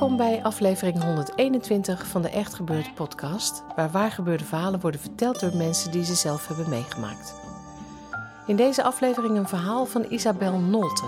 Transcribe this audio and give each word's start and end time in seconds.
Welkom 0.00 0.18
bij 0.18 0.42
aflevering 0.42 1.02
121 1.02 2.06
van 2.06 2.22
de 2.22 2.30
Echt 2.30 2.54
Gebeurd 2.54 2.94
podcast, 2.94 3.62
waar 3.76 3.90
waargebeurde 3.90 4.44
verhalen 4.44 4.80
worden 4.80 5.00
verteld 5.00 5.40
door 5.40 5.56
mensen 5.56 5.90
die 5.90 6.04
ze 6.04 6.14
zelf 6.14 6.46
hebben 6.46 6.68
meegemaakt. 6.68 7.34
In 8.46 8.56
deze 8.56 8.82
aflevering 8.82 9.36
een 9.36 9.48
verhaal 9.48 9.86
van 9.86 10.06
Isabel 10.08 10.58
Nolte. 10.58 11.04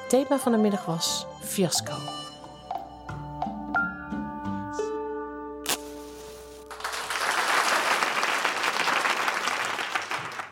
Het 0.00 0.08
thema 0.08 0.38
van 0.38 0.52
de 0.52 0.58
middag 0.58 0.84
was 0.84 1.26
fiasco. 1.40 1.94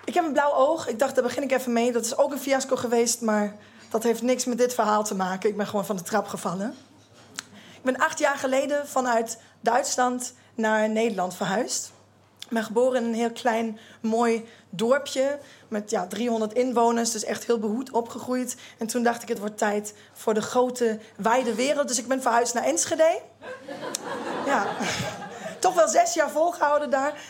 Ik 0.05 0.15
heb 0.15 0.25
een 0.25 0.33
blauw 0.33 0.55
oog. 0.55 0.89
Ik 0.89 0.99
dacht, 0.99 1.15
daar 1.15 1.25
begin 1.25 1.43
ik 1.43 1.53
even 1.53 1.73
mee. 1.73 1.93
Dat 1.93 2.05
is 2.05 2.17
ook 2.17 2.33
een 2.33 2.39
fiasco 2.39 2.77
geweest, 2.77 3.21
maar 3.21 3.57
dat 3.91 4.03
heeft 4.03 4.23
niks 4.23 4.45
met 4.45 4.59
dit 4.59 4.75
verhaal 4.75 5.05
te 5.05 5.15
maken. 5.15 5.51
Ik 5.51 5.57
ben 5.57 5.67
gewoon 5.67 5.87
van 5.87 5.97
de 5.97 6.03
trap 6.03 6.27
gevallen. 6.27 6.75
Ik 7.87 7.93
ben 7.93 8.07
acht 8.07 8.19
jaar 8.19 8.37
geleden 8.37 8.89
vanuit 8.89 9.39
Duitsland 9.61 10.35
naar 10.55 10.89
Nederland 10.89 11.37
verhuisd. 11.37 11.93
Ik 12.41 12.49
ben 12.49 12.65
geboren 12.65 13.01
in 13.03 13.09
een 13.09 13.15
heel 13.15 13.33
klein, 13.33 13.79
mooi 14.01 14.49
dorpje 14.71 15.39
met 15.69 15.91
ja, 15.91 16.07
300 16.07 16.53
inwoners. 16.53 17.11
Dus 17.11 17.25
echt 17.25 17.47
heel 17.47 17.59
behoed 17.59 17.91
opgegroeid. 17.91 18.57
En 18.79 18.87
toen 18.87 19.03
dacht 19.03 19.23
ik, 19.23 19.29
het 19.29 19.39
wordt 19.39 19.59
tijd 19.59 19.95
voor 20.13 20.35
de 20.35 20.41
grote, 20.41 20.99
wijde 21.17 21.55
wereld. 21.55 21.89
Dus 21.89 21.99
ik 21.99 22.09
ben 22.09 22.23
verhuisd 22.23 22.55
naar 22.55 22.65
Enschede. 22.65 23.21
Ja, 24.47 24.67
toch 25.61 25.75
wel 25.75 25.89
zes 25.89 26.15
jaar 26.15 26.31
volgehouden 26.31 26.91
daar. 26.91 27.21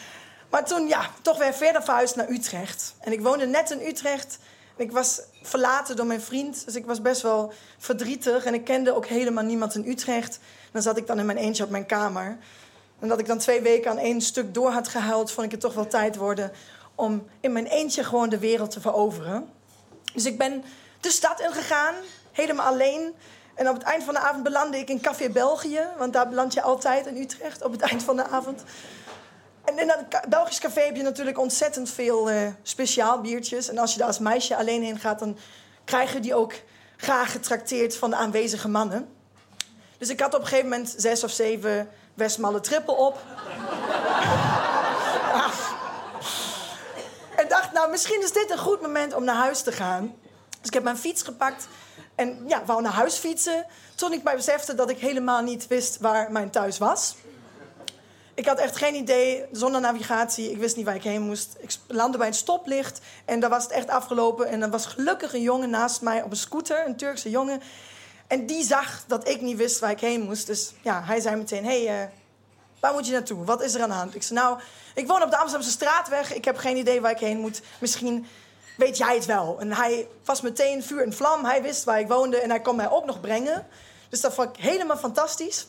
Maar 0.50 0.64
toen, 0.64 0.88
ja, 0.88 1.10
toch 1.22 1.38
weer 1.38 1.54
verder 1.54 1.82
verhuisd 1.82 2.16
naar 2.16 2.28
Utrecht. 2.28 2.94
En 3.00 3.12
ik 3.12 3.20
woonde 3.20 3.46
net 3.46 3.70
in 3.70 3.86
Utrecht. 3.86 4.38
Ik 4.76 4.92
was 4.92 5.20
verlaten 5.42 5.96
door 5.96 6.06
mijn 6.06 6.20
vriend. 6.20 6.64
Dus 6.64 6.74
ik 6.74 6.86
was 6.86 7.02
best 7.02 7.22
wel 7.22 7.52
verdrietig. 7.78 8.44
En 8.44 8.54
ik 8.54 8.64
kende 8.64 8.94
ook 8.94 9.06
helemaal 9.06 9.44
niemand 9.44 9.74
in 9.74 9.86
Utrecht. 9.86 10.38
Dan 10.72 10.82
zat 10.82 10.96
ik 10.96 11.06
dan 11.06 11.18
in 11.18 11.26
mijn 11.26 11.38
eentje 11.38 11.64
op 11.64 11.70
mijn 11.70 11.86
kamer. 11.86 12.38
En 12.98 13.08
dat 13.08 13.18
ik 13.18 13.26
dan 13.26 13.38
twee 13.38 13.60
weken 13.60 13.90
aan 13.90 13.98
één 13.98 14.20
stuk 14.20 14.54
door 14.54 14.70
had 14.70 14.88
gehuild... 14.88 15.32
vond 15.32 15.46
ik 15.46 15.52
het 15.52 15.60
toch 15.60 15.74
wel 15.74 15.86
tijd 15.86 16.16
worden 16.16 16.52
om 16.94 17.26
in 17.40 17.52
mijn 17.52 17.66
eentje 17.66 18.04
gewoon 18.04 18.28
de 18.28 18.38
wereld 18.38 18.70
te 18.70 18.80
veroveren. 18.80 19.48
Dus 20.14 20.24
ik 20.24 20.38
ben 20.38 20.64
de 21.00 21.10
stad 21.10 21.40
ingegaan, 21.40 21.94
helemaal 22.32 22.66
alleen. 22.66 23.14
En 23.54 23.68
op 23.68 23.74
het 23.74 23.82
eind 23.82 24.04
van 24.04 24.14
de 24.14 24.20
avond 24.20 24.42
belandde 24.42 24.78
ik 24.78 24.88
in 24.88 25.00
Café 25.00 25.30
België. 25.30 25.86
Want 25.98 26.12
daar 26.12 26.28
beland 26.28 26.52
je 26.52 26.62
altijd 26.62 27.06
in 27.06 27.16
Utrecht 27.16 27.62
op 27.62 27.72
het 27.72 27.80
eind 27.80 28.02
van 28.02 28.16
de 28.16 28.26
avond. 28.26 28.62
In 29.76 29.86
dat 29.86 30.28
Belgisch 30.28 30.58
café 30.58 30.80
heb 30.80 30.96
je 30.96 31.02
natuurlijk 31.02 31.38
ontzettend 31.38 31.90
veel 31.90 32.30
uh, 32.30 32.48
speciaal 32.62 33.20
biertjes. 33.20 33.68
En 33.68 33.78
als 33.78 33.92
je 33.92 33.98
daar 33.98 34.06
als 34.06 34.18
meisje 34.18 34.56
alleen 34.56 34.82
heen 34.82 34.98
gaat, 34.98 35.18
dan 35.18 35.38
krijgen 35.84 36.22
die 36.22 36.34
ook 36.34 36.52
graag 36.96 37.32
getrakteerd 37.32 37.96
van 37.96 38.10
de 38.10 38.16
aanwezige 38.16 38.68
mannen. 38.68 39.08
Dus 39.98 40.08
ik 40.08 40.20
had 40.20 40.34
op 40.34 40.40
een 40.40 40.46
gegeven 40.46 40.68
moment 40.68 40.94
zes 40.96 41.24
of 41.24 41.30
zeven 41.30 41.88
Westmalle 42.14 42.60
trippel 42.60 42.94
op. 42.94 43.18
En 47.36 47.48
dacht, 47.48 47.72
nou, 47.72 47.90
misschien 47.90 48.22
is 48.22 48.32
dit 48.32 48.50
een 48.50 48.58
goed 48.58 48.80
moment 48.80 49.14
om 49.14 49.24
naar 49.24 49.36
huis 49.36 49.62
te 49.62 49.72
gaan. 49.72 50.14
Dus 50.58 50.66
ik 50.66 50.74
heb 50.74 50.82
mijn 50.82 50.96
fiets 50.96 51.22
gepakt 51.22 51.68
en 52.14 52.44
ja, 52.46 52.64
wou 52.64 52.82
naar 52.82 52.92
huis 52.92 53.16
fietsen. 53.16 53.66
Toen 53.94 54.12
ik 54.12 54.22
mij 54.22 54.36
besefte 54.36 54.74
dat 54.74 54.90
ik 54.90 54.98
helemaal 54.98 55.42
niet 55.42 55.66
wist 55.66 55.98
waar 55.98 56.32
mijn 56.32 56.50
thuis 56.50 56.78
was. 56.78 57.14
Ik 58.36 58.46
had 58.46 58.58
echt 58.58 58.76
geen 58.76 58.94
idee, 58.94 59.44
zonder 59.52 59.80
navigatie. 59.80 60.50
Ik 60.50 60.56
wist 60.56 60.76
niet 60.76 60.84
waar 60.84 60.94
ik 60.94 61.02
heen 61.02 61.22
moest. 61.22 61.56
Ik 61.58 61.70
landde 61.86 62.18
bij 62.18 62.26
een 62.26 62.34
stoplicht 62.34 63.00
en 63.24 63.40
daar 63.40 63.50
was 63.50 63.62
het 63.62 63.72
echt 63.72 63.88
afgelopen. 63.88 64.48
En 64.48 64.62
er 64.62 64.70
was 64.70 64.86
gelukkig 64.86 65.34
een 65.34 65.42
jongen 65.42 65.70
naast 65.70 66.00
mij 66.00 66.22
op 66.22 66.30
een 66.30 66.36
scooter, 66.36 66.86
een 66.86 66.96
Turkse 66.96 67.30
jongen. 67.30 67.62
En 68.26 68.46
die 68.46 68.64
zag 68.64 69.04
dat 69.06 69.28
ik 69.28 69.40
niet 69.40 69.56
wist 69.56 69.78
waar 69.78 69.90
ik 69.90 70.00
heen 70.00 70.20
moest. 70.20 70.46
Dus 70.46 70.72
ja, 70.82 71.02
hij 71.04 71.20
zei 71.20 71.36
meteen, 71.36 71.64
hey, 71.64 72.02
uh, 72.02 72.08
waar 72.80 72.92
moet 72.92 73.06
je 73.06 73.12
naartoe? 73.12 73.44
Wat 73.44 73.62
is 73.62 73.74
er 73.74 73.82
aan 73.82 73.88
de 73.88 73.94
hand? 73.94 74.14
Ik 74.14 74.22
zei, 74.22 74.38
nou, 74.38 74.58
ik 74.94 75.06
woon 75.06 75.22
op 75.22 75.30
de 75.30 75.36
Amsterdamse 75.36 75.74
straatweg. 75.74 76.34
Ik 76.34 76.44
heb 76.44 76.56
geen 76.56 76.76
idee 76.76 77.00
waar 77.00 77.10
ik 77.10 77.18
heen 77.18 77.38
moet. 77.38 77.62
Misschien 77.80 78.26
weet 78.76 78.96
jij 78.96 79.14
het 79.14 79.24
wel. 79.24 79.56
En 79.60 79.72
hij 79.72 80.08
was 80.24 80.40
meteen 80.40 80.82
vuur 80.82 81.02
en 81.02 81.12
vlam. 81.12 81.44
Hij 81.44 81.62
wist 81.62 81.84
waar 81.84 82.00
ik 82.00 82.08
woonde 82.08 82.40
en 82.40 82.50
hij 82.50 82.60
kon 82.60 82.76
mij 82.76 82.90
ook 82.90 83.04
nog 83.04 83.20
brengen. 83.20 83.66
Dus 84.08 84.20
dat 84.20 84.34
vond 84.34 84.48
ik 84.48 84.64
helemaal 84.64 84.96
fantastisch. 84.96 85.66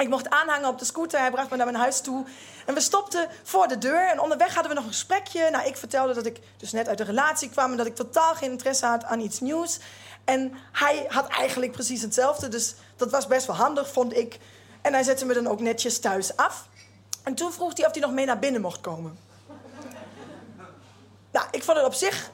Ik 0.00 0.08
mocht 0.08 0.30
aanhangen 0.30 0.68
op 0.68 0.78
de 0.78 0.84
scooter. 0.84 1.20
Hij 1.20 1.30
bracht 1.30 1.50
me 1.50 1.56
naar 1.56 1.66
mijn 1.66 1.78
huis 1.78 2.00
toe. 2.00 2.24
En 2.66 2.74
we 2.74 2.80
stopten 2.80 3.28
voor 3.42 3.68
de 3.68 3.78
deur. 3.78 4.08
En 4.08 4.20
onderweg 4.20 4.54
hadden 4.54 4.68
we 4.68 4.76
nog 4.76 4.84
een 4.84 4.92
gesprekje. 4.92 5.50
Nou, 5.50 5.66
ik 5.66 5.76
vertelde 5.76 6.14
dat 6.14 6.26
ik 6.26 6.40
dus 6.56 6.72
net 6.72 6.88
uit 6.88 6.98
de 6.98 7.04
relatie 7.04 7.48
kwam... 7.48 7.70
en 7.70 7.76
dat 7.76 7.86
ik 7.86 7.94
totaal 7.94 8.34
geen 8.34 8.50
interesse 8.50 8.86
had 8.86 9.04
aan 9.04 9.20
iets 9.20 9.40
nieuws. 9.40 9.78
En 10.24 10.52
hij 10.72 11.06
had 11.08 11.28
eigenlijk 11.28 11.72
precies 11.72 12.02
hetzelfde. 12.02 12.48
Dus 12.48 12.74
dat 12.96 13.10
was 13.10 13.26
best 13.26 13.46
wel 13.46 13.56
handig, 13.56 13.92
vond 13.92 14.16
ik. 14.16 14.38
En 14.82 14.92
hij 14.92 15.02
zette 15.02 15.24
me 15.24 15.34
dan 15.34 15.46
ook 15.46 15.60
netjes 15.60 15.98
thuis 15.98 16.36
af. 16.36 16.68
En 17.22 17.34
toen 17.34 17.52
vroeg 17.52 17.76
hij 17.76 17.86
of 17.86 17.92
hij 17.92 18.00
nog 18.00 18.12
mee 18.12 18.26
naar 18.26 18.38
binnen 18.38 18.60
mocht 18.60 18.80
komen. 18.80 19.18
Nou, 21.30 21.46
ik 21.50 21.62
vond 21.62 21.76
het 21.76 21.86
op 21.86 21.94
zich 21.94 22.30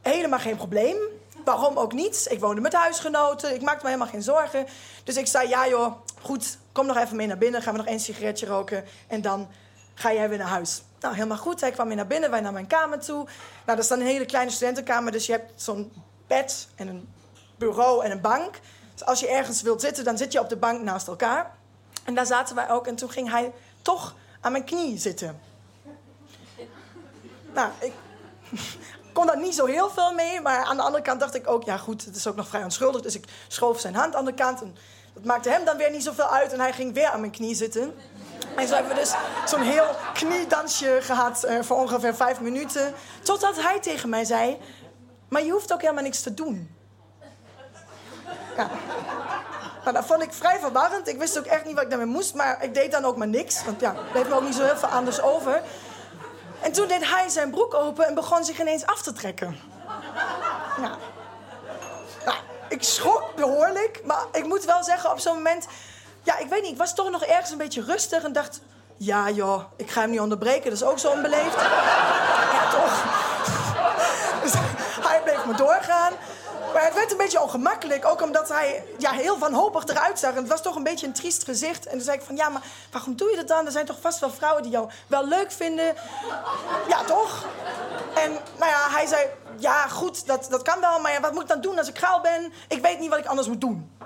helemaal 0.00 0.38
geen 0.38 0.56
probleem. 0.56 0.96
Waarom 1.44 1.76
ook 1.76 1.92
niet? 1.92 2.26
Ik 2.30 2.40
woonde 2.40 2.60
met 2.60 2.72
huisgenoten. 2.72 3.54
Ik 3.54 3.62
maakte 3.62 3.82
me 3.82 3.90
helemaal 3.90 4.12
geen 4.12 4.22
zorgen. 4.22 4.66
Dus 5.04 5.16
ik 5.16 5.26
zei, 5.26 5.48
ja 5.48 5.68
joh, 5.68 5.92
goed, 6.22 6.58
kom 6.72 6.86
nog 6.86 6.96
even 6.96 7.16
mee 7.16 7.26
naar 7.26 7.38
binnen. 7.38 7.62
Gaan 7.62 7.72
we 7.72 7.78
nog 7.78 7.88
één 7.88 8.00
sigaretje 8.00 8.46
roken. 8.46 8.84
En 9.06 9.22
dan 9.22 9.48
ga 9.94 10.12
jij 10.12 10.28
weer 10.28 10.38
naar 10.38 10.46
huis. 10.48 10.82
Nou, 11.00 11.14
helemaal 11.14 11.36
goed. 11.38 11.60
Hij 11.60 11.70
kwam 11.70 11.86
mee 11.86 11.96
naar 11.96 12.06
binnen. 12.06 12.30
Wij 12.30 12.40
naar 12.40 12.52
mijn 12.52 12.66
kamer 12.66 13.00
toe. 13.00 13.24
Nou, 13.24 13.30
dat 13.64 13.78
is 13.78 13.88
dan 13.88 14.00
een 14.00 14.06
hele 14.06 14.26
kleine 14.26 14.50
studentenkamer. 14.50 15.12
Dus 15.12 15.26
je 15.26 15.32
hebt 15.32 15.62
zo'n 15.62 15.92
bed 16.26 16.68
en 16.76 16.88
een 16.88 17.08
bureau 17.58 18.04
en 18.04 18.10
een 18.10 18.20
bank. 18.20 18.60
Dus 18.92 19.04
als 19.04 19.20
je 19.20 19.28
ergens 19.28 19.62
wilt 19.62 19.80
zitten, 19.80 20.04
dan 20.04 20.18
zit 20.18 20.32
je 20.32 20.40
op 20.40 20.48
de 20.48 20.56
bank 20.56 20.82
naast 20.82 21.08
elkaar. 21.08 21.54
En 22.04 22.14
daar 22.14 22.26
zaten 22.26 22.54
wij 22.54 22.70
ook. 22.70 22.86
En 22.86 22.96
toen 22.96 23.10
ging 23.10 23.30
hij 23.30 23.52
toch 23.82 24.14
aan 24.40 24.52
mijn 24.52 24.64
knie 24.64 24.98
zitten. 24.98 25.40
Nou, 27.54 27.70
ik 27.78 27.92
kon 29.12 29.26
daar 29.26 29.40
niet 29.40 29.54
zo 29.54 29.66
heel 29.66 29.90
veel 29.90 30.12
mee. 30.12 30.40
Maar 30.40 30.64
aan 30.64 30.76
de 30.76 30.82
andere 30.82 31.02
kant 31.02 31.20
dacht 31.20 31.34
ik 31.34 31.48
ook, 31.48 31.64
ja 31.64 31.76
goed, 31.76 32.04
het 32.04 32.16
is 32.16 32.26
ook 32.26 32.36
nog 32.36 32.48
vrij 32.48 32.64
onschuldig. 32.64 33.00
Dus 33.00 33.14
ik 33.14 33.24
schoof 33.48 33.80
zijn 33.80 33.94
hand 33.94 34.14
aan 34.14 34.24
de 34.24 34.34
kant. 34.34 34.62
En 34.62 34.76
dat 35.20 35.28
maakte 35.28 35.50
hem 35.50 35.64
dan 35.64 35.76
weer 35.76 35.90
niet 35.90 36.04
zoveel 36.04 36.28
uit. 36.28 36.52
En 36.52 36.60
hij 36.60 36.72
ging 36.72 36.94
weer 36.94 37.08
aan 37.08 37.20
mijn 37.20 37.32
knie 37.32 37.54
zitten. 37.54 37.94
En 38.56 38.68
zo 38.68 38.74
hebben 38.74 38.94
we 38.94 39.00
dus 39.00 39.14
zo'n 39.46 39.62
heel 39.62 39.86
kniedansje 40.14 40.98
gehad 41.00 41.44
uh, 41.44 41.62
voor 41.62 41.76
ongeveer 41.76 42.14
vijf 42.14 42.40
minuten. 42.40 42.94
Totdat 43.22 43.62
hij 43.62 43.80
tegen 43.80 44.08
mij 44.08 44.24
zei, 44.24 44.58
maar 45.28 45.42
je 45.44 45.50
hoeft 45.50 45.72
ook 45.72 45.80
helemaal 45.80 46.02
niks 46.02 46.20
te 46.20 46.34
doen. 46.34 46.76
Ja. 48.56 48.70
Nou, 49.84 49.92
dat 49.94 50.04
vond 50.04 50.22
ik 50.22 50.32
vrij 50.32 50.58
verwarrend. 50.58 51.08
Ik 51.08 51.18
wist 51.18 51.38
ook 51.38 51.44
echt 51.44 51.64
niet 51.64 51.74
wat 51.74 51.82
ik 51.82 51.90
daarmee 51.90 52.08
moest. 52.08 52.34
Maar 52.34 52.62
ik 52.62 52.74
deed 52.74 52.92
dan 52.92 53.04
ook 53.04 53.16
maar 53.16 53.28
niks. 53.28 53.64
Want 53.64 53.80
ja, 53.80 53.94
bleef 54.12 54.28
me 54.28 54.34
ook 54.34 54.42
niet 54.42 54.54
zo 54.54 54.64
heel 54.64 54.76
veel 54.76 54.88
anders 54.88 55.20
over. 55.20 55.62
En 56.60 56.72
toen 56.72 56.88
deed 56.88 57.10
hij 57.10 57.28
zijn 57.28 57.50
broek 57.50 57.74
open 57.74 58.06
en 58.06 58.14
begon 58.14 58.44
zich 58.44 58.60
ineens 58.60 58.86
af 58.86 59.02
te 59.02 59.12
trekken. 59.12 59.56
Nou, 60.80 60.96
ik 62.70 62.82
schrok 62.82 63.34
behoorlijk. 63.36 64.00
Maar 64.04 64.24
ik 64.32 64.44
moet 64.44 64.64
wel 64.64 64.84
zeggen, 64.84 65.10
op 65.10 65.18
zo'n 65.18 65.34
moment... 65.34 65.66
Ja, 66.22 66.38
ik 66.38 66.48
weet 66.48 66.62
niet, 66.62 66.72
ik 66.72 66.78
was 66.78 66.94
toch 66.94 67.10
nog 67.10 67.24
ergens 67.24 67.50
een 67.50 67.58
beetje 67.58 67.82
rustig 67.82 68.22
en 68.22 68.32
dacht... 68.32 68.60
Ja 68.96 69.30
joh, 69.30 69.62
ik 69.76 69.90
ga 69.90 70.00
hem 70.00 70.10
niet 70.10 70.20
onderbreken, 70.20 70.64
dat 70.70 70.72
is 70.72 70.82
ook 70.82 70.98
zo 70.98 71.10
onbeleefd. 71.10 71.60
Ja, 72.52 72.70
toch? 72.70 73.04
Dus 74.42 74.52
hij 75.08 75.20
bleef 75.22 75.44
me 75.44 75.54
doorgaan. 75.54 76.12
Maar 76.72 76.84
het 76.84 76.94
werd 76.94 77.10
een 77.10 77.16
beetje 77.16 77.40
ongemakkelijk. 77.40 78.06
Ook 78.06 78.22
omdat 78.22 78.48
hij 78.48 78.84
ja, 78.98 79.10
heel 79.10 79.38
wanhopig 79.38 79.86
eruit 79.86 80.18
zag. 80.18 80.30
En 80.30 80.36
het 80.36 80.48
was 80.48 80.62
toch 80.62 80.76
een 80.76 80.82
beetje 80.82 81.06
een 81.06 81.12
triest 81.12 81.44
gezicht. 81.44 81.86
En 81.86 81.92
toen 81.92 82.00
zei 82.00 82.16
ik 82.16 82.22
van, 82.24 82.36
ja, 82.36 82.48
maar 82.48 82.62
waarom 82.90 83.16
doe 83.16 83.30
je 83.30 83.36
dat 83.36 83.48
dan? 83.48 83.66
Er 83.66 83.72
zijn 83.72 83.86
toch 83.86 84.00
vast 84.00 84.18
wel 84.18 84.30
vrouwen 84.30 84.62
die 84.62 84.72
jou 84.72 84.90
wel 85.06 85.26
leuk 85.26 85.52
vinden? 85.52 85.94
Ja, 86.88 87.02
toch? 87.04 87.44
En 88.14 88.32
nou 88.32 88.70
ja, 88.70 88.90
hij 88.90 89.06
zei, 89.06 89.26
ja, 89.56 89.88
goed, 89.88 90.26
dat, 90.26 90.46
dat 90.50 90.62
kan 90.62 90.80
wel, 90.80 91.00
maar 91.00 91.20
wat 91.20 91.32
moet 91.32 91.42
ik 91.42 91.48
dan 91.48 91.60
doen 91.60 91.78
als 91.78 91.88
ik 91.88 91.98
gaal 91.98 92.20
ben? 92.20 92.52
Ik 92.68 92.82
weet 92.82 92.98
niet 92.98 93.10
wat 93.10 93.18
ik 93.18 93.26
anders 93.26 93.48
moet 93.48 93.60
doen. 93.60 93.98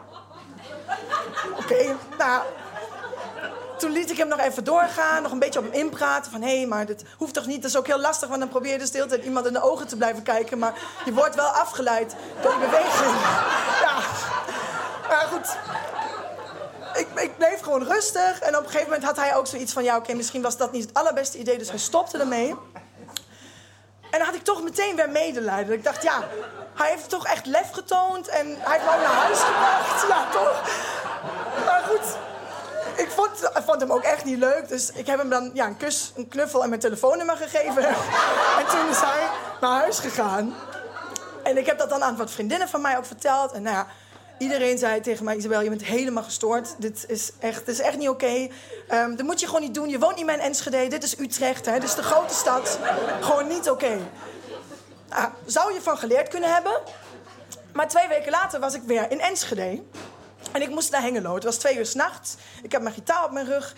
Oké, 1.59 1.97
nou, 2.19 2.43
toen 3.79 3.91
liet 3.91 4.11
ik 4.11 4.17
hem 4.17 4.29
nog 4.29 4.39
even 4.39 4.65
doorgaan, 4.65 5.23
nog 5.23 5.33
een 5.33 5.39
beetje 5.39 5.59
op 5.59 5.65
hem 5.65 5.75
inpraten. 5.75 6.33
Van 6.33 6.43
hé, 6.43 6.57
hey, 6.57 6.67
maar 6.67 6.87
dit 6.87 7.05
hoeft 7.19 7.35
toch 7.35 7.47
niet? 7.47 7.63
Dat 7.63 7.71
is 7.71 7.77
ook 7.77 7.87
heel 7.87 8.01
lastig, 8.01 8.29
want 8.29 8.41
dan 8.41 8.49
probeer 8.49 8.73
je 8.73 8.79
dus 8.79 8.91
de 8.91 9.07
tijd 9.07 9.25
iemand 9.25 9.47
in 9.47 9.53
de 9.53 9.63
ogen 9.63 9.87
te 9.87 9.97
blijven 9.97 10.23
kijken. 10.23 10.59
Maar 10.59 10.75
je 11.05 11.13
wordt 11.13 11.35
wel 11.35 11.47
afgeleid 11.47 12.15
door 12.43 12.51
die 12.51 12.61
beweging. 12.61 13.15
Ja, 13.83 13.99
maar 15.09 15.29
goed. 15.33 15.57
Ik, 16.95 17.21
ik 17.21 17.37
bleef 17.37 17.61
gewoon 17.61 17.83
rustig. 17.85 18.41
En 18.41 18.57
op 18.57 18.63
een 18.63 18.71
gegeven 18.71 18.89
moment 18.89 19.05
had 19.05 19.17
hij 19.17 19.37
ook 19.37 19.47
zoiets 19.47 19.73
van... 19.73 19.85
ja, 19.85 19.97
oké, 19.97 20.15
misschien 20.15 20.43
was 20.43 20.57
dat 20.57 20.73
niet 20.73 20.87
het 20.87 20.95
allerbeste 20.95 21.39
idee. 21.39 21.59
Dus 21.59 21.69
hij 21.69 21.79
stopte 21.79 22.19
ermee. 22.19 22.55
En 24.15 24.21
dan 24.21 24.29
had 24.29 24.39
ik 24.39 24.45
toch 24.45 24.63
meteen 24.63 24.97
weer 24.97 25.11
medelijden. 25.11 25.75
Ik 25.75 25.85
dacht, 25.85 26.03
ja, 26.03 26.25
hij 26.75 26.91
heeft 26.91 27.09
toch 27.09 27.27
echt 27.27 27.47
lef 27.47 27.71
getoond. 27.71 28.29
En 28.29 28.47
hij 28.61 28.79
heeft 28.79 28.95
ook 28.95 29.01
naar 29.01 29.23
huis 29.25 29.39
gebracht. 29.39 30.09
Ja, 30.09 30.27
toch? 30.33 30.63
Maar 31.67 31.83
goed, 31.89 32.17
ik 32.97 33.11
vond, 33.11 33.43
ik 33.43 33.63
vond 33.65 33.81
hem 33.81 33.93
ook 33.93 34.03
echt 34.03 34.25
niet 34.25 34.39
leuk. 34.39 34.69
Dus 34.69 34.91
ik 34.91 35.07
heb 35.07 35.19
hem 35.19 35.29
dan 35.29 35.51
ja, 35.55 35.67
een 35.67 35.77
kus, 35.77 36.13
een 36.17 36.29
knuffel 36.29 36.63
en 36.63 36.69
mijn 36.69 36.81
telefoonnummer 36.81 37.37
gegeven. 37.37 37.85
en 38.61 38.67
toen 38.69 38.89
is 38.89 39.01
hij 39.01 39.29
naar 39.61 39.79
huis 39.81 39.99
gegaan. 39.99 40.55
En 41.43 41.57
ik 41.57 41.67
heb 41.67 41.79
dat 41.79 41.89
dan 41.89 42.03
aan 42.03 42.17
wat 42.17 42.31
vriendinnen 42.31 42.69
van 42.69 42.81
mij 42.81 42.97
ook 42.97 43.07
verteld. 43.07 43.53
En 43.53 43.63
nou 43.63 43.77
ja, 43.77 43.87
iedereen 44.45 44.79
zei 44.79 45.01
tegen 45.01 45.25
mij... 45.25 45.37
Isabel, 45.37 45.61
je 45.61 45.69
bent 45.69 45.85
helemaal 45.85 46.23
gestoord. 46.23 46.75
Dit 46.79 47.05
is 47.09 47.31
echt, 47.39 47.67
dit 47.67 47.75
is 47.75 47.81
echt 47.81 47.97
niet 47.97 48.09
oké. 48.09 48.49
Ehm, 48.89 49.17
dat 49.17 49.27
moet 49.27 49.41
je 49.41 49.47
gewoon 49.47 49.61
niet 49.61 49.75
doen. 49.75 49.89
Je 49.89 49.99
woont 49.99 50.17
niet 50.17 50.27
meer 50.27 50.35
in 50.35 50.41
Enschede. 50.41 50.89
Dit 50.89 51.03
is 51.03 51.19
Utrecht, 51.19 51.67
hè. 51.67 51.73
Dit 51.73 51.83
is 51.83 51.95
de 51.95 52.03
grote 52.03 52.35
stad. 52.35 52.79
Gewoon 53.21 53.49
niet 53.49 53.71
oké. 53.71 53.99
Nou, 55.09 55.29
zou 55.47 55.73
je 55.73 55.81
van 55.81 55.99
geleerd 55.99 56.29
kunnen 56.29 56.53
hebben. 56.53 56.81
Maar 57.73 57.89
twee 57.89 58.09
weken 58.09 58.31
later 58.31 58.61
was 58.61 58.75
ik 58.75 58.83
weer 58.83 59.11
in 59.11 59.21
Enschede. 59.21 59.83
En 60.53 60.63
ik 60.63 60.69
moest 60.69 60.91
naar 60.91 61.03
Hengelo. 61.03 61.35
Het 61.35 61.45
was 61.45 61.57
twee 61.57 61.77
uur 61.77 61.87
s'nachts. 61.87 62.37
Ik 62.63 62.73
heb 62.73 62.83
mijn 62.83 62.95
gitaar 62.95 63.25
op 63.25 63.31
mijn 63.31 63.47
rug. 63.47 63.75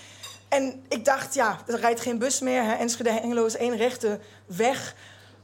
En 0.49 0.85
ik 0.89 1.05
dacht, 1.05 1.35
ja, 1.35 1.59
er 1.67 1.81
rijdt 1.81 2.01
geen 2.01 2.19
bus 2.19 2.41
meer. 2.41 2.63
Hè. 2.63 2.73
Enschede 2.73 3.11
Hengelo 3.11 3.45
is 3.45 3.57
één 3.57 3.77
rechte 3.77 4.21
weg. 4.47 4.95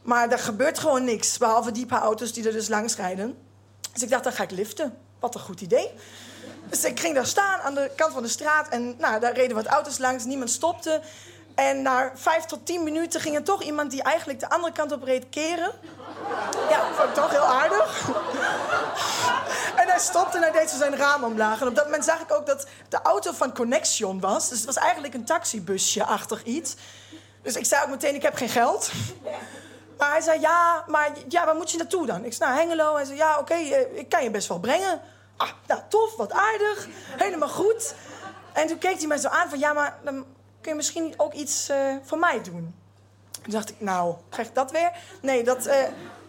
Maar 0.03 0.31
er 0.31 0.39
gebeurt 0.39 0.79
gewoon 0.79 1.05
niks. 1.05 1.39
Behalve 1.39 1.73
die 1.73 1.87
paar 1.87 2.03
auto's 2.03 2.33
die 2.33 2.47
er 2.47 2.53
dus 2.53 2.69
langs 2.69 2.97
rijden. 2.97 3.39
Dus 3.93 4.03
ik 4.03 4.11
dacht, 4.11 4.25
dan 4.25 4.33
ga 4.33 4.43
ik 4.43 4.51
liften. 4.51 4.99
Wat 5.23 5.35
een 5.35 5.41
goed 5.41 5.61
idee. 5.61 5.91
Dus 6.69 6.85
ik 6.85 7.01
ging 7.01 7.15
daar 7.15 7.27
staan 7.27 7.61
aan 7.61 7.75
de 7.75 7.91
kant 7.97 8.13
van 8.13 8.23
de 8.23 8.29
straat. 8.29 8.69
En 8.69 8.95
nou, 8.99 9.21
daar 9.21 9.35
reden 9.35 9.57
wat 9.57 9.67
auto's 9.67 9.99
langs. 9.99 10.25
Niemand 10.25 10.51
stopte. 10.51 11.01
En 11.55 11.83
na 11.83 12.13
vijf 12.15 12.45
tot 12.45 12.67
tien 12.67 12.85
minuten 12.85 13.21
ging 13.21 13.37
er 13.37 13.43
toch 13.43 13.63
iemand 13.63 13.91
die 13.91 14.03
eigenlijk 14.03 14.41
de 14.41 14.49
andere 14.49 14.73
kant 14.73 14.93
op 14.93 15.03
reed 15.03 15.27
keren. 15.31 15.73
Ja, 16.71 16.93
vond 16.95 17.09
ik 17.09 17.15
toch 17.15 17.31
heel 17.31 17.41
aardig. 17.41 18.09
En 19.77 19.89
hij 19.89 19.99
stopte 19.99 20.37
en 20.37 20.43
hij 20.43 20.53
deed 20.53 20.71
zo 20.71 20.77
zijn 20.77 20.97
raam 20.97 21.25
omlaag. 21.25 21.61
En 21.61 21.67
op 21.67 21.75
dat 21.75 21.85
moment 21.85 22.05
zag 22.05 22.21
ik 22.21 22.33
ook 22.33 22.47
dat 22.47 22.67
de 22.89 23.03
auto 23.03 23.33
van 23.33 23.55
Connection 23.55 24.21
was. 24.21 24.49
Dus 24.49 24.59
het 24.59 24.67
was 24.67 24.77
eigenlijk 24.77 25.15
een 25.15 25.25
taxibusje-achtig 25.25 26.45
iets. 26.45 26.75
Dus 27.43 27.57
ik 27.57 27.67
zei 27.67 27.83
ook 27.83 27.89
meteen, 27.89 28.15
ik 28.15 28.23
heb 28.23 28.37
geen 28.37 28.49
geld. 28.49 28.91
Maar 30.03 30.11
hij 30.11 30.21
zei, 30.21 30.41
ja, 30.41 30.85
maar 30.87 31.11
ja, 31.29 31.45
waar 31.45 31.55
moet 31.55 31.71
je 31.71 31.77
naartoe 31.77 32.07
dan? 32.07 32.25
Ik 32.25 32.33
zei, 32.33 32.51
nou, 32.51 32.63
Hengelo. 32.63 32.95
Hij 32.95 33.05
zei, 33.05 33.17
ja, 33.17 33.39
oké, 33.39 33.55
eh, 33.55 33.99
ik 33.99 34.09
kan 34.09 34.23
je 34.23 34.31
best 34.31 34.49
wel 34.49 34.59
brengen. 34.59 35.01
Ah, 35.37 35.49
nou, 35.67 35.81
tof, 35.89 36.17
wat 36.17 36.33
aardig. 36.33 36.89
Helemaal 37.17 37.49
goed. 37.49 37.95
En 38.53 38.67
toen 38.67 38.79
keek 38.79 38.99
hij 38.99 39.07
mij 39.07 39.19
zo 39.19 39.29
aan 39.29 39.49
van, 39.49 39.59
ja, 39.59 39.73
maar 39.73 39.99
dan 40.05 40.25
kun 40.61 40.71
je 40.71 40.75
misschien 40.75 41.15
ook 41.17 41.33
iets 41.33 41.71
uh, 41.71 41.97
voor 42.03 42.19
mij 42.19 42.43
doen. 42.43 42.75
Toen 43.31 43.53
dacht 43.53 43.71
ik, 43.71 43.81
nou, 43.81 44.15
krijg 44.29 44.49
ik 44.49 44.55
dat 44.55 44.71
weer? 44.71 44.93
Nee, 45.21 45.45
dat, 45.45 45.67
uh, 45.67 45.75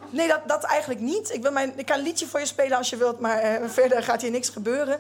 nee, 0.10 0.28
dat, 0.28 0.48
dat 0.48 0.64
eigenlijk 0.64 1.00
niet. 1.00 1.34
Ik, 1.34 1.42
wil 1.42 1.52
mijn, 1.52 1.74
ik 1.76 1.86
kan 1.86 1.98
een 1.98 2.04
liedje 2.04 2.28
voor 2.28 2.40
je 2.40 2.46
spelen 2.46 2.78
als 2.78 2.90
je 2.90 2.98
wilt, 2.98 3.20
maar 3.20 3.60
verder 3.66 4.04
gaat 4.04 4.22
hier 4.22 4.32
niks 4.32 4.50
gebeuren. 4.50 5.00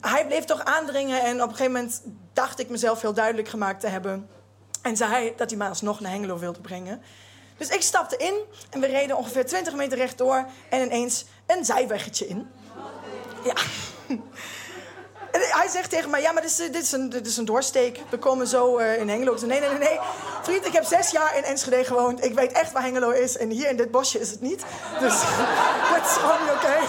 Hij 0.00 0.26
bleef 0.26 0.44
toch 0.44 0.64
aandringen 0.64 1.22
en 1.22 1.34
op 1.42 1.48
een 1.48 1.56
gegeven 1.56 1.72
moment 1.72 2.02
dacht 2.32 2.58
ik 2.58 2.68
mezelf 2.68 3.00
heel 3.00 3.14
duidelijk 3.14 3.48
gemaakt 3.48 3.80
te 3.80 3.88
hebben. 3.88 4.28
En 4.82 4.96
zei 4.96 5.10
hij 5.10 5.34
dat 5.36 5.48
hij 5.48 5.58
mij 5.58 5.68
alsnog 5.68 6.00
naar 6.00 6.12
Hengelo 6.12 6.38
wilde 6.38 6.60
brengen. 6.60 7.02
Dus 7.58 7.68
ik 7.68 7.82
stapte 7.82 8.16
in 8.16 8.34
en 8.70 8.80
we 8.80 8.86
reden 8.86 9.16
ongeveer 9.16 9.46
20 9.46 9.74
meter 9.74 9.98
rechtdoor 9.98 10.46
en 10.70 10.80
ineens 10.80 11.24
een 11.46 11.64
zijweggetje 11.64 12.26
in. 12.26 12.50
Ja. 13.44 13.54
En 15.30 15.40
hij 15.40 15.68
zegt 15.68 15.90
tegen 15.90 16.10
mij, 16.10 16.20
ja, 16.20 16.32
maar 16.32 16.42
dit 16.42 16.50
is, 16.50 16.56
dit 16.56 16.82
is, 16.82 16.92
een, 16.92 17.08
dit 17.08 17.26
is 17.26 17.36
een 17.36 17.44
doorsteek. 17.44 18.00
We 18.10 18.18
komen 18.18 18.46
zo 18.46 18.78
uh, 18.78 18.98
in 18.98 19.08
Hengelo. 19.08 19.34
Nee, 19.34 19.60
nee, 19.60 19.68
nee, 19.68 19.78
nee. 19.78 19.98
Vriend, 20.42 20.66
ik 20.66 20.72
heb 20.72 20.84
zes 20.84 21.10
jaar 21.10 21.36
in 21.36 21.44
Enschede 21.44 21.84
gewoond. 21.84 22.24
Ik 22.24 22.34
weet 22.34 22.52
echt 22.52 22.72
waar 22.72 22.82
Hengelo 22.82 23.10
is. 23.10 23.36
En 23.36 23.50
hier 23.50 23.68
in 23.68 23.76
dit 23.76 23.90
bosje 23.90 24.20
is 24.20 24.30
het 24.30 24.40
niet. 24.40 24.64
Dus 25.00 25.20
dat 25.92 26.04
is 26.06 26.12
gewoon 26.12 26.42
niet 26.42 26.52
oké. 26.52 26.76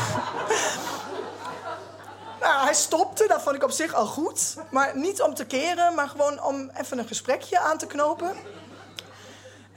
Nou, 2.39 2.63
hij 2.63 2.74
stopte, 2.74 3.27
dat 3.27 3.42
vond 3.42 3.56
ik 3.56 3.63
op 3.63 3.71
zich 3.71 3.94
al 3.94 4.06
goed. 4.06 4.56
Maar 4.71 4.98
niet 4.98 5.21
om 5.21 5.33
te 5.33 5.45
keren, 5.45 5.95
maar 5.95 6.10
gewoon 6.10 6.44
om 6.44 6.71
even 6.77 6.98
een 6.98 7.07
gesprekje 7.07 7.60
aan 7.60 7.77
te 7.77 7.88
knopen. 7.88 8.36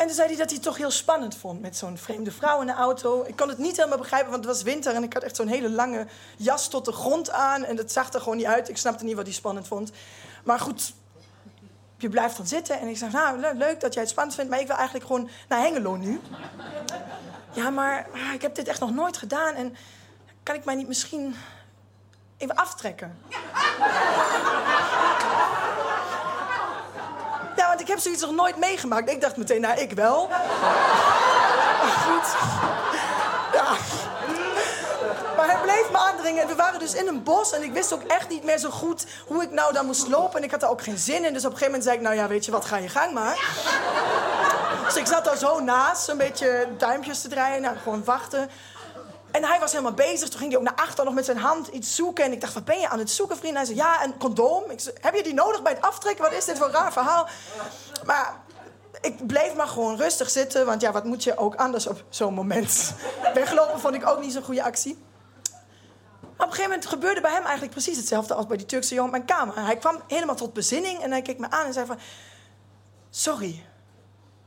En 0.02 0.08
toen 0.08 0.16
zei 0.16 0.28
hij 0.28 0.36
dat 0.36 0.46
hij 0.46 0.54
het 0.54 0.66
toch 0.66 0.76
heel 0.76 0.90
spannend 0.90 1.36
vond 1.36 1.60
met 1.60 1.76
zo'n 1.76 1.98
vreemde 1.98 2.32
vrouw 2.32 2.60
in 2.60 2.66
de 2.66 2.72
auto. 2.72 3.24
Ik 3.26 3.36
kon 3.36 3.48
het 3.48 3.58
niet 3.58 3.76
helemaal 3.76 3.98
begrijpen, 3.98 4.30
want 4.30 4.44
het 4.44 4.54
was 4.54 4.62
winter 4.62 4.94
en 4.94 5.02
ik 5.02 5.12
had 5.12 5.22
echt 5.22 5.36
zo'n 5.36 5.46
hele 5.46 5.70
lange 5.70 6.06
jas 6.36 6.68
tot 6.68 6.84
de 6.84 6.92
grond 6.92 7.30
aan. 7.30 7.64
En 7.64 7.76
dat 7.76 7.92
zag 7.92 8.12
er 8.12 8.20
gewoon 8.20 8.36
niet 8.36 8.46
uit. 8.46 8.68
Ik 8.68 8.76
snapte 8.76 9.04
niet 9.04 9.14
wat 9.14 9.24
hij 9.24 9.34
spannend 9.34 9.66
vond. 9.66 9.90
Maar 10.44 10.60
goed, 10.60 10.94
je 11.96 12.08
blijft 12.08 12.36
dan 12.36 12.46
zitten. 12.46 12.80
En 12.80 12.88
ik 12.88 12.96
zeg, 12.96 13.12
nou, 13.12 13.56
leuk 13.56 13.80
dat 13.80 13.92
jij 13.92 14.02
het 14.02 14.10
spannend 14.10 14.36
vindt, 14.36 14.50
maar 14.50 14.60
ik 14.60 14.66
wil 14.66 14.76
eigenlijk 14.76 15.06
gewoon 15.06 15.28
naar 15.48 15.60
Hengelo 15.60 15.96
nu. 15.96 16.20
Ja, 17.52 17.70
maar 17.70 18.06
ik 18.34 18.42
heb 18.42 18.54
dit 18.54 18.68
echt 18.68 18.80
nog 18.80 18.90
nooit 18.90 19.16
gedaan. 19.16 19.54
En 19.54 19.76
kan 20.42 20.54
ik 20.54 20.64
mij 20.64 20.74
niet 20.74 20.88
misschien 20.88 21.36
even 22.36 22.54
aftrekken? 22.54 23.18
Ja, 27.56 27.68
want 27.68 27.80
ik 27.80 27.81
heb 27.92 28.00
zoiets 28.00 28.22
nog 28.22 28.30
nooit 28.30 28.56
meegemaakt. 28.56 29.10
Ik 29.10 29.20
dacht 29.20 29.36
meteen, 29.36 29.60
nou, 29.60 29.80
ik 29.80 29.92
wel. 29.92 30.28
Goed. 32.06 32.36
Ja. 33.52 33.76
Maar 35.36 35.46
hij 35.46 35.60
bleef 35.62 35.90
me 35.90 35.98
aandringen. 35.98 36.42
En 36.42 36.48
we 36.48 36.54
waren 36.54 36.78
dus 36.78 36.94
in 36.94 37.08
een 37.08 37.22
bos. 37.22 37.52
En 37.52 37.62
ik 37.62 37.72
wist 37.72 37.92
ook 37.92 38.02
echt 38.02 38.28
niet 38.28 38.44
meer 38.44 38.58
zo 38.58 38.70
goed 38.70 39.06
hoe 39.26 39.42
ik 39.42 39.50
nou 39.50 39.72
dan 39.72 39.86
moest 39.86 40.08
lopen. 40.08 40.38
En 40.38 40.44
ik 40.44 40.50
had 40.50 40.62
er 40.62 40.68
ook 40.68 40.82
geen 40.82 40.98
zin 40.98 41.24
in. 41.24 41.32
Dus 41.32 41.44
op 41.44 41.52
een 41.52 41.58
gegeven 41.58 41.64
moment 41.66 41.84
zei 41.84 41.96
ik, 41.96 42.02
nou 42.02 42.14
ja, 42.14 42.28
weet 42.28 42.44
je 42.44 42.50
wat, 42.50 42.64
ga 42.64 42.76
je 42.76 42.88
gang 42.88 43.12
maar. 43.12 43.38
Dus 44.84 44.96
ik 44.96 45.06
zat 45.06 45.24
daar 45.24 45.36
zo 45.36 45.60
naast, 45.60 46.08
een 46.08 46.16
beetje 46.16 46.68
duimpjes 46.78 47.20
te 47.20 47.28
draaien. 47.28 47.62
Nou, 47.62 47.76
gewoon 47.82 48.04
wachten. 48.04 48.50
En 49.32 49.44
hij 49.44 49.60
was 49.60 49.70
helemaal 49.70 49.92
bezig. 49.92 50.28
Toen 50.28 50.38
ging 50.38 50.50
hij 50.50 50.60
ook 50.60 50.66
naar 50.66 50.84
achter 50.84 51.04
nog 51.04 51.14
met 51.14 51.24
zijn 51.24 51.36
hand 51.36 51.66
iets 51.66 51.94
zoeken. 51.94 52.24
En 52.24 52.32
ik 52.32 52.40
dacht, 52.40 52.54
wat 52.54 52.64
ben 52.64 52.80
je 52.80 52.88
aan 52.88 52.98
het 52.98 53.10
zoeken, 53.10 53.36
vriend? 53.36 53.56
Hij 53.56 53.64
zei, 53.64 53.76
ja, 53.76 54.04
een 54.04 54.18
condoom. 54.18 54.70
Ik 54.70 54.80
zei, 54.80 54.96
heb 55.00 55.14
je 55.14 55.22
die 55.22 55.34
nodig 55.34 55.62
bij 55.62 55.72
het 55.72 55.82
aftrekken? 55.82 56.24
Wat 56.24 56.32
is 56.32 56.44
dit 56.44 56.58
voor 56.58 56.66
een 56.66 56.72
raar 56.72 56.92
verhaal? 56.92 57.28
Maar 58.04 58.40
ik 59.00 59.26
bleef 59.26 59.54
maar 59.54 59.66
gewoon 59.66 59.96
rustig 59.96 60.30
zitten. 60.30 60.66
Want 60.66 60.80
ja, 60.80 60.92
wat 60.92 61.04
moet 61.04 61.24
je 61.24 61.36
ook 61.36 61.54
anders 61.54 61.86
op 61.86 62.04
zo'n 62.08 62.34
moment? 62.34 62.94
Weglopen 63.34 63.80
vond 63.80 63.94
ik 63.94 64.08
ook 64.08 64.20
niet 64.20 64.32
zo'n 64.32 64.42
goede 64.42 64.62
actie. 64.62 64.98
Op 66.22 66.48
een 66.48 66.54
gegeven 66.54 66.70
moment 66.70 66.86
gebeurde 66.86 67.20
bij 67.20 67.32
hem 67.32 67.42
eigenlijk 67.42 67.72
precies 67.72 67.96
hetzelfde 67.96 68.34
als 68.34 68.46
bij 68.46 68.56
die 68.56 68.66
Turkse 68.66 68.94
jongen 68.94 69.12
op 69.12 69.16
mijn 69.16 69.38
kamer. 69.38 69.64
Hij 69.64 69.76
kwam 69.76 70.00
helemaal 70.08 70.34
tot 70.34 70.52
bezinning 70.52 71.02
en 71.02 71.10
hij 71.10 71.22
keek 71.22 71.38
me 71.38 71.50
aan 71.50 71.66
en 71.66 71.72
zei 71.72 71.86
van... 71.86 71.98
Sorry. 73.10 73.64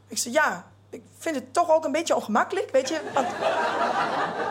Ik 0.07 0.17
zei, 0.17 0.33
ja, 0.33 0.65
ik 0.95 1.03
vind 1.17 1.35
het 1.35 1.53
toch 1.53 1.71
ook 1.71 1.85
een 1.85 1.91
beetje 1.91 2.15
ongemakkelijk, 2.15 2.71
weet 2.71 2.89
je. 2.89 2.99
Want 3.13 3.27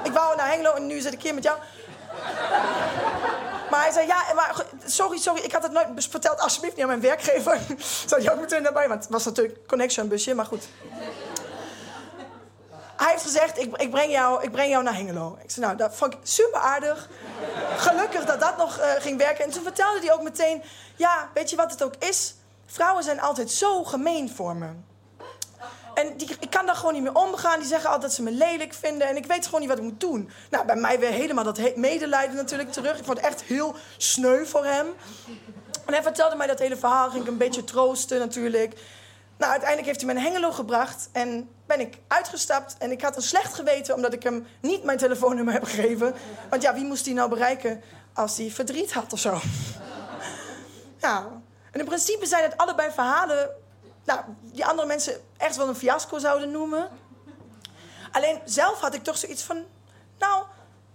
ik 0.02 0.12
wou 0.12 0.36
naar 0.36 0.48
Hengelo 0.48 0.72
en 0.72 0.86
nu 0.86 1.00
zit 1.00 1.12
ik 1.12 1.22
hier 1.22 1.34
met 1.34 1.42
jou. 1.42 1.58
Maar 3.70 3.82
hij 3.82 3.92
zei, 3.92 4.06
ja, 4.06 4.24
maar 4.34 4.64
sorry, 4.84 5.18
sorry, 5.18 5.42
ik 5.42 5.52
had 5.52 5.62
het 5.62 5.72
nooit 5.72 6.08
verteld. 6.10 6.40
Alsjeblieft 6.40 6.74
niet 6.74 6.84
aan 6.84 6.90
mijn 6.90 7.00
werkgever. 7.00 7.58
Zou 8.06 8.20
die 8.20 8.32
ook 8.32 8.40
meteen 8.40 8.62
daarbij, 8.62 8.88
want 8.88 9.02
het 9.02 9.12
was 9.12 9.24
natuurlijk 9.24 9.66
connection 9.66 10.08
busje, 10.08 10.34
maar 10.34 10.46
goed. 10.46 10.68
Hij 12.96 13.10
heeft 13.10 13.22
gezegd, 13.22 13.58
ik, 13.58 13.76
ik, 13.76 13.90
breng 13.90 14.12
jou, 14.12 14.42
ik 14.42 14.50
breng 14.50 14.70
jou 14.70 14.82
naar 14.82 14.94
Hengelo. 14.94 15.38
Ik 15.42 15.50
zei, 15.50 15.66
nou, 15.66 15.78
dat 15.78 15.96
vond 15.96 16.12
ik 16.12 16.18
super 16.22 16.60
aardig. 16.60 17.08
Gelukkig 17.76 18.24
dat 18.24 18.40
dat 18.40 18.56
nog 18.56 18.78
uh, 18.78 18.84
ging 18.98 19.18
werken. 19.18 19.44
En 19.44 19.50
toen 19.50 19.62
vertelde 19.62 20.00
hij 20.00 20.12
ook 20.12 20.22
meteen, 20.22 20.62
ja, 20.96 21.30
weet 21.34 21.50
je 21.50 21.56
wat 21.56 21.70
het 21.70 21.82
ook 21.82 21.94
is? 21.98 22.34
Vrouwen 22.66 23.04
zijn 23.04 23.20
altijd 23.20 23.50
zo 23.50 23.84
gemeen 23.84 24.30
voor 24.30 24.56
me. 24.56 24.68
En 25.94 26.16
die, 26.16 26.36
ik 26.40 26.50
kan 26.50 26.66
daar 26.66 26.74
gewoon 26.74 26.92
niet 26.92 27.02
mee 27.02 27.14
omgaan. 27.14 27.58
Die 27.58 27.68
zeggen 27.68 27.90
altijd 27.90 28.02
dat 28.02 28.12
ze 28.12 28.22
me 28.22 28.30
lelijk 28.30 28.74
vinden. 28.74 29.08
En 29.08 29.16
ik 29.16 29.26
weet 29.26 29.44
gewoon 29.44 29.60
niet 29.60 29.68
wat 29.68 29.78
ik 29.78 29.84
moet 29.84 30.00
doen. 30.00 30.30
Nou, 30.50 30.66
bij 30.66 30.76
mij 30.76 30.98
weer 30.98 31.10
helemaal 31.10 31.44
dat 31.44 31.76
medelijden 31.76 32.36
natuurlijk 32.36 32.72
terug. 32.72 32.98
Ik 32.98 33.04
vond 33.04 33.16
het 33.16 33.26
echt 33.26 33.42
heel 33.42 33.74
sneu 33.96 34.44
voor 34.44 34.64
hem. 34.64 34.86
En 35.86 35.92
hij 35.92 36.02
vertelde 36.02 36.36
mij 36.36 36.46
dat 36.46 36.58
hele 36.58 36.76
verhaal. 36.76 37.10
Ging 37.10 37.22
ik 37.22 37.28
een 37.28 37.36
beetje 37.36 37.64
troosten 37.64 38.18
natuurlijk. 38.18 38.74
Nou, 39.38 39.50
uiteindelijk 39.50 39.86
heeft 39.88 40.00
hij 40.00 40.14
me 40.14 40.20
naar 40.20 40.30
Hengelo 40.30 40.52
gebracht. 40.52 41.08
En 41.12 41.48
ben 41.66 41.80
ik 41.80 41.98
uitgestapt. 42.08 42.76
En 42.78 42.90
ik 42.90 43.02
had 43.02 43.16
een 43.16 43.22
slecht 43.22 43.54
geweten 43.54 43.94
omdat 43.94 44.12
ik 44.12 44.22
hem 44.22 44.46
niet 44.60 44.84
mijn 44.84 44.98
telefoonnummer 44.98 45.54
heb 45.54 45.64
gegeven. 45.64 46.14
Want 46.50 46.62
ja, 46.62 46.74
wie 46.74 46.84
moest 46.84 47.04
hij 47.04 47.14
nou 47.14 47.28
bereiken 47.28 47.82
als 48.12 48.36
hij 48.36 48.50
verdriet 48.50 48.92
had 48.92 49.12
of 49.12 49.18
zo? 49.18 49.40
Ja. 50.98 51.42
En 51.70 51.80
in 51.80 51.86
principe 51.86 52.26
zijn 52.26 52.42
het 52.42 52.56
allebei 52.56 52.90
verhalen 52.90 53.50
nou, 54.04 54.20
die 54.40 54.66
andere 54.66 54.88
mensen 54.88 55.20
echt 55.36 55.56
wel 55.56 55.68
een 55.68 55.76
fiasco 55.76 56.18
zouden 56.18 56.50
noemen. 56.50 56.88
Alleen 58.12 58.40
zelf 58.44 58.80
had 58.80 58.94
ik 58.94 59.02
toch 59.02 59.18
zoiets 59.18 59.42
van... 59.42 59.64
Nou, 60.18 60.44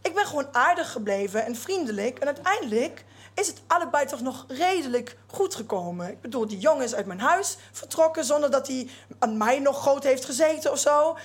ik 0.01 0.13
ben 0.13 0.25
gewoon 0.25 0.47
aardig 0.51 0.91
gebleven 0.91 1.45
en 1.45 1.55
vriendelijk. 1.55 2.19
En 2.19 2.25
uiteindelijk 2.25 3.05
is 3.33 3.47
het 3.47 3.61
allebei 3.67 4.05
toch 4.05 4.21
nog 4.21 4.45
redelijk 4.47 5.17
goed 5.27 5.55
gekomen. 5.55 6.09
Ik 6.09 6.21
bedoel, 6.21 6.47
die 6.47 6.57
jongen 6.57 6.83
is 6.83 6.95
uit 6.95 7.05
mijn 7.05 7.19
huis 7.19 7.57
vertrokken... 7.71 8.25
zonder 8.25 8.51
dat 8.51 8.67
hij 8.67 8.89
aan 9.19 9.37
mij 9.37 9.59
nog 9.59 9.81
groot 9.81 10.03
heeft 10.03 10.25
gezeten 10.25 10.71
of 10.71 10.79
zo. 10.79 11.17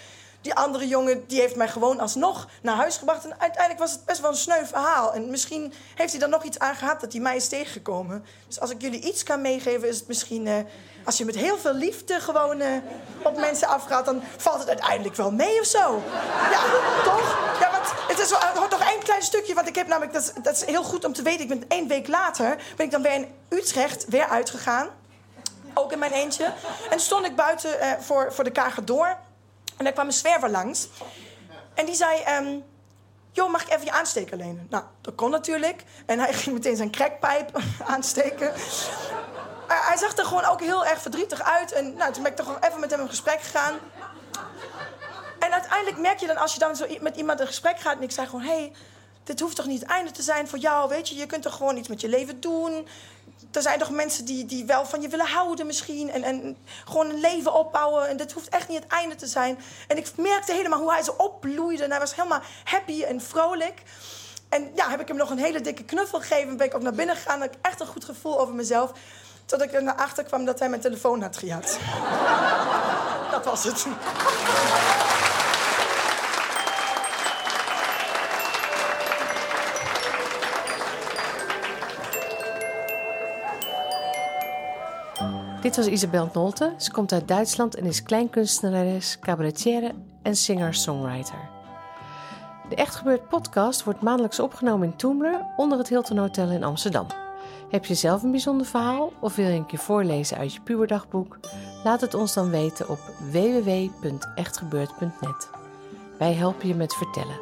Die 0.45 0.55
andere 0.55 0.89
jongen 0.89 1.27
die 1.27 1.41
heeft 1.41 1.57
mij 1.57 1.69
gewoon 1.69 2.01
alsnog 2.01 2.49
naar 2.63 2.77
huis 2.77 2.97
gebracht. 2.97 3.25
En 3.25 3.41
uiteindelijk 3.41 3.79
was 3.79 3.93
het 3.93 4.05
best 4.05 4.21
wel 4.21 4.31
een 4.31 4.37
sneu 4.37 4.65
verhaal. 4.65 5.15
En 5.15 5.31
misschien 5.31 5.73
heeft 5.95 6.13
hij 6.13 6.23
er 6.23 6.29
nog 6.29 6.43
iets 6.43 6.59
aan 6.59 6.75
gehad 6.75 7.01
dat 7.01 7.13
hij 7.13 7.21
mij 7.21 7.37
is 7.37 7.49
tegengekomen. 7.49 8.25
Dus 8.47 8.61
als 8.61 8.71
ik 8.71 8.81
jullie 8.81 9.01
iets 9.01 9.23
kan 9.23 9.41
meegeven, 9.41 9.89
is 9.89 9.99
het 9.99 10.09
misschien... 10.09 10.47
Uh, 10.47 10.57
als 11.05 11.19
je 11.19 11.25
met 11.25 11.35
heel 11.35 11.59
veel 11.59 11.75
liefde 11.75 12.21
gewoon 12.21 12.61
uh, 12.61 12.69
op 13.23 13.37
mensen 13.37 13.69
afgaat... 13.69 14.05
dan 14.05 14.23
valt 14.37 14.59
het 14.59 14.69
uiteindelijk 14.69 15.17
wel 15.17 15.31
mee 15.31 15.61
of 15.61 15.67
zo. 15.67 16.03
Ja, 16.51 16.61
toch? 17.05 17.39
Ja, 17.61 17.71
want 17.71 17.93
het 18.09 18.19
is 18.19 18.31
wel, 18.31 18.69
nog 18.71 18.89
één 18.91 19.03
klein 19.03 19.23
stukje. 19.23 19.55
Want 19.55 19.69
ik 19.69 19.75
heb 19.75 19.87
namelijk... 19.87 20.13
Dat 20.13 20.33
dat 20.43 20.55
is 20.55 20.65
heel 20.65 20.85
goed 20.85 21.05
om 21.05 21.13
te 21.13 21.23
weten. 21.23 21.41
Ik 21.41 21.49
ben 21.49 21.65
één 21.69 21.89
week 21.89 22.09
later... 22.09 22.57
ben 22.77 22.87
ik 22.87 22.93
dan 22.93 23.03
weer 23.03 23.15
in 23.15 23.29
Utrecht 23.49 24.05
weer 24.09 24.29
uitgegaan. 24.29 24.89
Ook 25.75 25.93
in 25.93 25.99
mijn 25.99 26.13
eentje. 26.13 26.53
En 26.91 27.01
stond 27.01 27.27
ik 27.27 27.37
buiten 27.37 27.71
uh, 27.81 27.93
voor, 28.01 28.33
voor 28.33 28.45
de 28.45 28.51
Kager 28.51 28.85
door... 28.85 29.17
En 29.77 29.85
daar 29.85 29.93
kwam 29.93 30.07
een 30.07 30.13
zwerver 30.13 30.51
langs. 30.51 30.89
En 31.75 31.87
die 31.87 31.95
zei... 31.95 32.23
Um, 32.39 32.65
joh, 33.33 33.51
mag 33.51 33.63
ik 33.63 33.73
even 33.73 33.85
je 33.85 33.93
aansteker 33.93 34.37
lenen? 34.37 34.67
Nou, 34.71 34.85
dat 35.01 35.15
kon 35.15 35.31
natuurlijk. 35.31 35.85
En 36.07 36.19
hij 36.19 36.33
ging 36.43 36.55
meteen 36.55 36.77
zijn 36.77 36.91
crackpijp 36.91 37.61
aansteken. 37.95 38.53
hij 39.67 39.97
zag 39.97 40.17
er 40.17 40.25
gewoon 40.25 40.45
ook 40.45 40.61
heel 40.61 40.87
erg 40.87 41.01
verdrietig 41.01 41.43
uit. 41.43 41.73
En 41.73 41.95
nou, 41.95 42.13
toen 42.13 42.23
ben 42.23 42.33
ik 42.33 42.39
toch 42.39 42.59
even 42.61 42.81
met 42.81 42.91
hem 42.91 43.01
in 43.01 43.09
gesprek 43.09 43.41
gegaan. 43.41 43.75
En 45.39 45.53
uiteindelijk 45.53 45.99
merk 45.99 46.19
je 46.19 46.27
dan, 46.27 46.37
als 46.37 46.53
je 46.53 46.59
dan 46.59 46.77
zo 46.77 46.87
met 47.01 47.17
iemand 47.17 47.41
in 47.41 47.47
gesprek 47.47 47.81
gaat... 47.81 47.97
en 47.97 48.03
ik 48.03 48.11
zei 48.11 48.27
gewoon, 48.27 48.45
hé, 48.45 48.57
hey, 48.57 48.73
dit 49.25 49.41
hoeft 49.41 49.57
toch 49.57 49.67
niet 49.67 49.81
het 49.81 49.91
einde 49.91 50.11
te 50.11 50.23
zijn 50.23 50.49
voor 50.49 50.59
jou, 50.59 50.89
weet 50.89 51.09
je? 51.09 51.15
Je 51.15 51.27
kunt 51.27 51.43
toch 51.43 51.57
gewoon 51.57 51.77
iets 51.77 51.89
met 51.89 52.01
je 52.01 52.09
leven 52.09 52.41
doen 52.41 52.89
er 53.57 53.63
zijn 53.63 53.79
toch 53.79 53.91
mensen 53.91 54.25
die, 54.25 54.47
die 54.47 54.65
wel 54.65 54.87
van 54.87 55.01
je 55.01 55.09
willen 55.09 55.27
houden 55.27 55.67
misschien. 55.67 56.11
En, 56.11 56.23
en 56.23 56.57
gewoon 56.85 57.11
een 57.11 57.21
leven 57.21 57.55
opbouwen. 57.55 58.09
En 58.09 58.17
dit 58.17 58.33
hoeft 58.33 58.49
echt 58.49 58.69
niet 58.69 58.83
het 58.83 58.93
einde 58.93 59.15
te 59.15 59.27
zijn. 59.27 59.59
En 59.89 59.97
ik 59.97 60.13
merkte 60.17 60.53
helemaal 60.53 60.81
hoe 60.81 60.93
hij 60.93 61.03
zo 61.03 61.15
opbloeide. 61.17 61.85
En 61.85 61.91
hij 61.91 61.99
was 61.99 62.15
helemaal 62.15 62.41
happy 62.65 63.03
en 63.03 63.21
vrolijk. 63.21 63.83
En 64.49 64.71
ja, 64.75 64.91
heb 64.91 65.01
ik 65.01 65.09
hem 65.09 65.17
nog 65.17 65.31
een 65.31 65.39
hele 65.39 65.61
dikke 65.61 65.85
knuffel 65.85 66.21
gegeven. 66.21 66.57
Ben 66.57 66.67
ik 66.67 66.75
ook 66.75 66.83
naar 66.83 66.95
binnen 66.95 67.17
gegaan. 67.17 67.41
Had 67.41 67.49
ik 67.49 67.59
echt 67.61 67.81
een 67.81 67.87
goed 67.87 68.05
gevoel 68.05 68.41
over 68.41 68.55
mezelf. 68.55 68.93
Tot 69.47 69.63
ik 69.63 69.73
er 69.73 69.95
achter 69.95 70.25
kwam 70.25 70.45
dat 70.45 70.59
hij 70.59 70.69
mijn 70.69 70.81
telefoon 70.81 71.23
had 71.23 71.37
gejat. 71.37 71.79
dat 73.31 73.45
was 73.45 73.65
het. 73.65 73.87
Dit 85.65 85.77
was 85.77 85.87
Isabel 85.87 86.31
Nolte. 86.33 86.75
Ze 86.79 86.91
komt 86.91 87.13
uit 87.13 87.29
Duitsland 87.29 87.75
en 87.75 87.85
is 87.85 88.03
kleinkunstenares, 88.03 89.19
cabaretière 89.21 89.93
en 90.23 90.37
singer-songwriter. 90.37 91.49
De 92.69 92.75
Echt 92.75 92.95
Gebeurd 92.95 93.29
podcast 93.29 93.85
wordt 93.85 94.01
maandelijks 94.01 94.41
opgenomen 94.41 94.87
in 94.87 94.97
Toemler 94.97 95.47
onder 95.57 95.79
het 95.79 95.89
Hilton 95.89 96.19
Hotel 96.19 96.51
in 96.51 96.65
Amsterdam. 96.65 97.07
Heb 97.71 97.85
je 97.85 97.95
zelf 97.95 98.23
een 98.23 98.31
bijzonder 98.31 98.67
verhaal 98.67 99.13
of 99.21 99.37
wil 99.37 99.47
je 99.47 99.53
een 99.53 99.67
keer 99.67 99.79
voorlezen 99.79 100.37
uit 100.37 100.55
je 100.55 100.61
puberdagboek? 100.61 101.39
Laat 101.85 102.01
het 102.01 102.15
ons 102.15 102.35
dan 102.35 102.51
weten 102.51 102.89
op 102.89 102.99
www.echtgebeurd.net. 103.31 105.51
Wij 106.19 106.33
helpen 106.33 106.69
je 106.69 106.75
met 106.75 106.95
vertellen. 106.95 107.41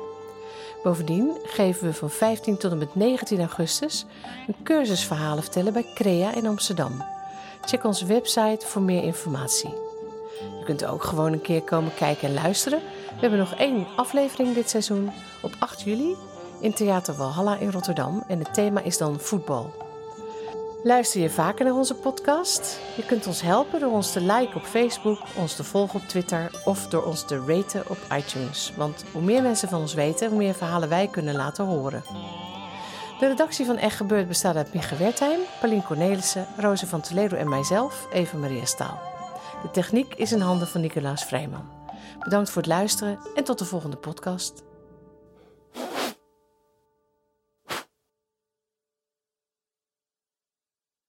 Bovendien 0.82 1.36
geven 1.42 1.86
we 1.86 1.94
van 1.94 2.10
15 2.10 2.56
tot 2.56 2.70
en 2.70 2.78
met 2.78 2.94
19 2.94 3.38
augustus 3.38 4.06
een 4.46 4.56
cursus 4.62 5.04
verhalen 5.04 5.42
vertellen 5.42 5.72
bij 5.72 5.86
CREA 5.94 6.34
in 6.34 6.46
Amsterdam. 6.46 7.21
Check 7.64 7.84
onze 7.84 8.06
website 8.06 8.66
voor 8.66 8.82
meer 8.82 9.02
informatie. 9.02 9.74
Je 10.58 10.64
kunt 10.64 10.84
ook 10.84 11.04
gewoon 11.04 11.32
een 11.32 11.40
keer 11.40 11.62
komen 11.62 11.94
kijken 11.94 12.28
en 12.28 12.34
luisteren. 12.34 12.78
We 13.14 13.20
hebben 13.20 13.38
nog 13.38 13.54
één 13.54 13.86
aflevering 13.96 14.54
dit 14.54 14.70
seizoen 14.70 15.10
op 15.42 15.52
8 15.58 15.82
juli 15.82 16.16
in 16.60 16.72
Theater 16.74 17.14
Walhalla 17.14 17.56
in 17.56 17.70
Rotterdam 17.70 18.24
en 18.28 18.38
het 18.38 18.54
thema 18.54 18.80
is 18.80 18.98
dan 18.98 19.20
voetbal. 19.20 19.70
Luister 20.84 21.20
je 21.20 21.30
vaker 21.30 21.64
naar 21.64 21.74
onze 21.74 21.94
podcast? 21.94 22.80
Je 22.96 23.04
kunt 23.04 23.26
ons 23.26 23.42
helpen 23.42 23.80
door 23.80 23.92
ons 23.92 24.12
te 24.12 24.20
liken 24.20 24.56
op 24.56 24.64
Facebook, 24.64 25.18
ons 25.36 25.56
te 25.56 25.64
volgen 25.64 26.00
op 26.00 26.08
Twitter 26.08 26.62
of 26.64 26.88
door 26.88 27.04
ons 27.04 27.24
te 27.24 27.44
raten 27.46 27.82
op 27.88 27.98
iTunes. 28.16 28.72
Want 28.76 29.04
hoe 29.12 29.22
meer 29.22 29.42
mensen 29.42 29.68
van 29.68 29.80
ons 29.80 29.94
weten, 29.94 30.28
hoe 30.28 30.38
meer 30.38 30.54
verhalen 30.54 30.88
wij 30.88 31.08
kunnen 31.08 31.34
laten 31.34 31.64
horen. 31.64 32.02
De 33.22 33.28
redactie 33.28 33.66
van 33.66 33.76
Echt 33.76 33.96
Gebeurd 33.96 34.28
bestaat 34.28 34.56
uit 34.56 34.74
Mieke 34.74 34.96
Wertheim, 34.96 35.40
Paulien 35.60 35.82
Cornelissen, 35.82 36.46
Roze 36.56 36.86
van 36.86 37.00
Toledo 37.00 37.36
en 37.36 37.48
mijzelf, 37.48 38.06
Eva 38.12 38.36
Maria 38.36 38.64
Staal. 38.64 39.00
De 39.62 39.70
techniek 39.70 40.14
is 40.14 40.32
in 40.32 40.40
handen 40.40 40.68
van 40.68 40.80
Nicolaas 40.80 41.24
Vrijman. 41.24 41.68
Bedankt 42.18 42.50
voor 42.50 42.62
het 42.62 42.70
luisteren 42.70 43.18
en 43.34 43.44
tot 43.44 43.58
de 43.58 43.64
volgende 43.64 43.96
podcast. 43.96 44.62